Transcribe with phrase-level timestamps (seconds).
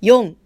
[0.00, 0.36] 4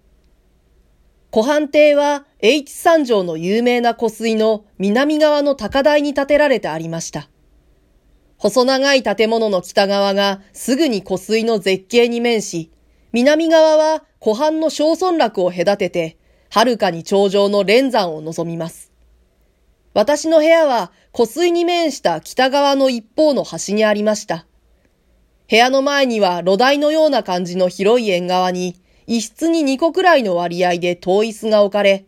[1.30, 7.28] 湖畔邸は H 三条の有名な湖水の南側の高台に建てられてありました。
[8.38, 12.70] 細長い建物の北側がすぐに湖水の絶景に面し、
[13.12, 16.16] 南側は湖畔の小村落を隔てて、
[16.48, 18.90] 遥かに頂上の連山を望みます。
[19.92, 24.46] 私の部屋は湖水に面した北側の一方の端にありました。
[25.48, 32.04] 部屋の前には露台のような感じの広い縁側に一室に2個くらいの割合で遠椅子が置かれ、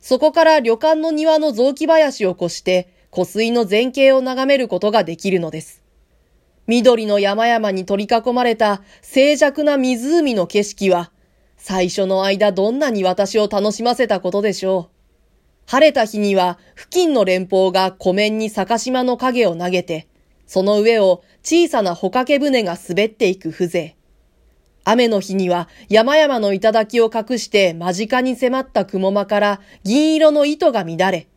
[0.00, 5.82] そこから旅館の庭の雑木林を越して湖水の前景を眺めることができるのです。
[6.66, 11.12] 緑の山々に取り囲まれた静寂な湖の景色は、
[11.56, 15.02] 最初の間どんなに私を楽しませたことでしょう。
[15.66, 20.08] 晴れた日には付近の連峰が湖面に坂島の影を投げて、
[20.46, 24.01] その上を小さな帆掛け船が滑っていく風情。
[24.84, 31.28] 雨の日には山々の頂を隠して間近に迫った雲間から銀色の糸が乱れ、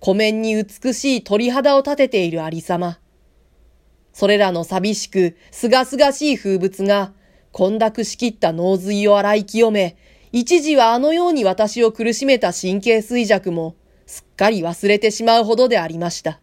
[0.00, 2.98] 湖面に美しい鳥肌を立てているありさま。
[4.12, 7.12] それらの寂しく、すがすがしい風物が、
[7.50, 9.96] 混濁しきった脳髄を洗い清め、
[10.30, 13.74] 一時はあのように私を苦しめた神経衰弱も、
[14.06, 16.40] すっかり忘れてしまうほどでありました。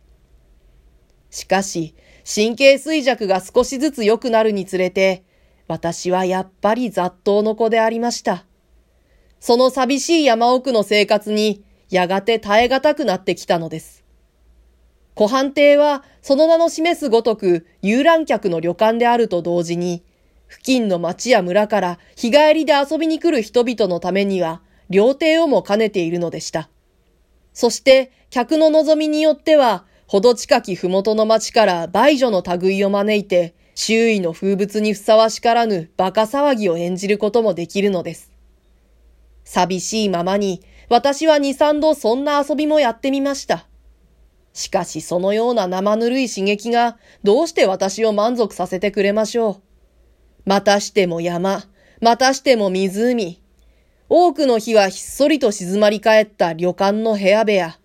[1.29, 5.23] しかし、神経衰弱が少しずつ良くなるにつれて、
[5.72, 8.45] 私はやっぱり雑踏の子でありました。
[9.39, 14.03] その寂しい山奥の生活にやがて耐え難くなってきたのです。
[15.16, 20.03] 湖畔邸はその名の示すごとく遊覧客の旅館であると同時に、
[20.50, 26.69] 付近の町や村から日帰りで遊びに来る人々のためには、料亭をも兼ねているのでした。
[27.53, 38.31] そして、客の望みによっては、ほど近き麓の町から売女の類を招いて、周囲の風物にふさわしからぬ馬鹿騒ぎを演じることもできるのです。
[39.43, 43.65] 寂しいままに、私は二三度そんな遊びもやってみました。
[44.53, 49.61] しかしそのような生ぬるい刺激がどうして私を満足させてくれましょう。
[50.45, 51.63] またしても山、
[52.01, 53.41] またしても湖。
[54.09, 57.79] 多くの日はひっそりと静まり返った旅館の部屋部屋。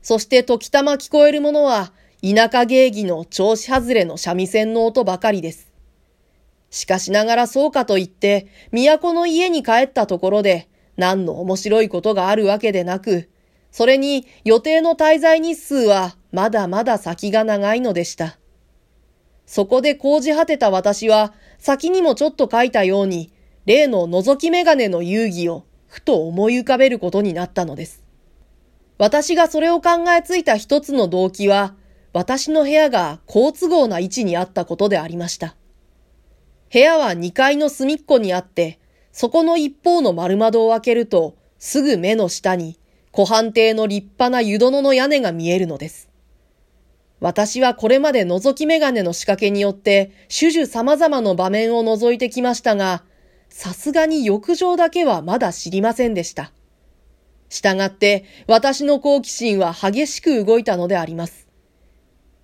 [0.00, 5.72] そして時たま聞こえるものは田舎芸妓の調子外れの三味線の音ばかりです。
[6.70, 13.28] しかしながらそうかと言って、都の家に帰ったところで、何の面白いことがあるわけでなく、
[13.70, 18.38] それに予定の滞在日数はまだまだ先が長いのでした。
[19.46, 23.32] そこで講じ果てた私は、先にもちょっと書いたように、
[23.64, 28.02] 例の覗き眼鏡の遊戯をふと思い浮かべることになったのです。
[28.98, 31.74] 私がそれを考えついた一つの動機は、
[32.12, 35.54] 私の部屋が好都合な位置にあったことでありました。
[36.72, 38.78] 部屋は2階の隅っこにあって、
[39.12, 42.78] そこの一方の丸窓を開けると、すぐ目の下に、
[43.10, 46.08] 湖畔邸の立派な湯殿の屋根が見えるのです。
[47.20, 53.02] 私はこれまで覗き眼鏡の仕掛けによって、種々様々な場面を覗いてきましたが、
[53.48, 56.52] さすがに浴場だけはまだ知りませんでした。
[57.48, 61.47] したがって、私の好奇心は激しく動いたのであります。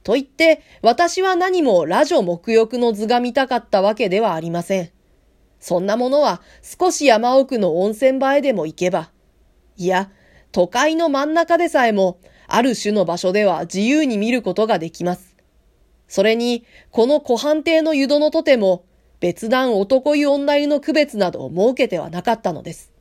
[0.04, 4.91] と言って、私は何もラジオ目浴の図が見たかったわけではありません。
[5.59, 9.10] そんなものは少し山奥の温泉場へでも行けば。
[9.76, 10.10] いや、
[10.53, 15.34] 都会の真ん中でさえも、ある種の場所では自由に見ることができます。
[16.06, 18.84] それに、この湖畔邸の湯殿とても、
[19.20, 22.93] 別段男湯女湯の区別などを設けてはなかったのです。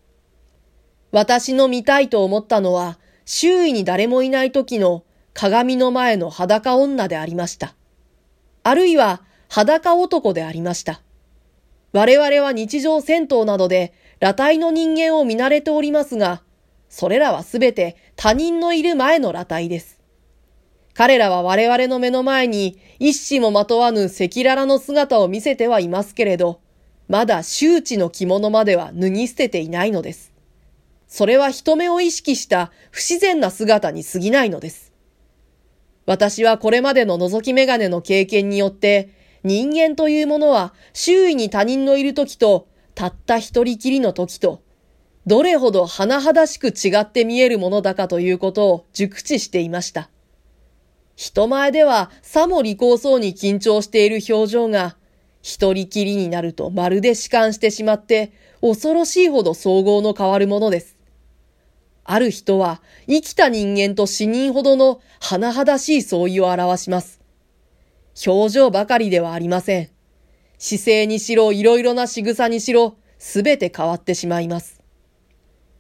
[1.12, 5.04] 私の見たいと思ったのは、周囲に誰もいない時の
[5.34, 7.76] 鏡の前の裸女でありました。
[8.64, 11.02] あるいは裸男でありました。
[11.92, 16.42] 我々は日常戦闘などで裸体の人間を見慣れておりますが、
[16.90, 20.00] それらはすべて他人のいる前の裸体です。
[20.94, 26.62] 彼らは我々の目の前に一糸もまとわぬ赤裸々の姿を見せてはいますけれど、
[27.08, 30.32] まだ周知の着物までは脱ぎ捨てていないのです。
[31.08, 34.93] それは人目を意識した不自然な姿に過ぎないのです。
[36.06, 39.10] 私はこれまでの覗き眼鏡の経験によって、
[39.44, 44.62] 人間というものは周囲に他人のいる時と、たった一人きりの時と、
[45.26, 50.10] どれほど甚だしく違って見えるものだかということを熟知していました。
[51.16, 54.98] 人前ではさも利口そうに緊張している表情が、
[55.42, 60.98] 一人きりになるとまるで弛緩してしまって、恐ろしいほど総合の変わるものです。
[62.04, 67.22] ある人は生きた人間と死人ほどの甚だしい相違を表します。
[68.28, 69.90] 表情ばかりではありません。
[70.58, 74.82] 姿勢にしろ、いろいろな仕草にしろ、すべて変わってしまいます。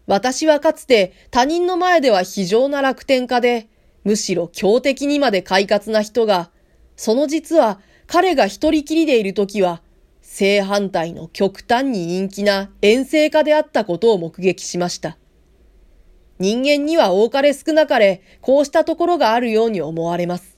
[0.07, 3.67] 私はかつて他人の前では非常な楽天家で、
[4.03, 6.51] むしろ強敵にまで快活な人が、
[6.95, 9.81] その実は彼が一人きりでいる時は、
[10.21, 15.17] 正反対の極端に陰気な遠征家であったことを目撃しました。
[16.43, 20.57] 人間には多かれ少なかれ、こうしたところがあるように思われます。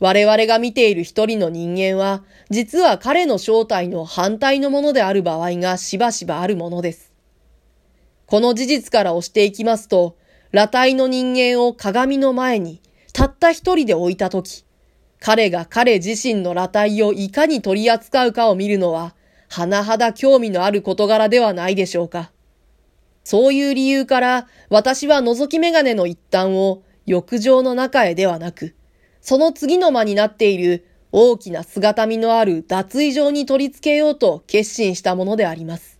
[0.00, 7.10] 我々が見ている一人の人間は、実は彼の正体の反対のものである場合がしばしばあるものです。
[8.26, 10.18] この事実から押していきますと、
[10.50, 12.82] 裸体の人間を鏡の前に
[13.14, 14.66] たった一人で置いたとき、
[15.20, 19.14] 彼が彼自身の裸体をいかに取り扱うかを見るのは、
[19.48, 22.30] 甚だ興味のある事柄ではないでしょうか。
[23.24, 28.74] そういう理由から、私は覗き眼鏡の一端を浴場の中へではなく、
[29.20, 35.91] その次の間になっている大きな姿見のある脱衣場に取り付けようと決心したものであります。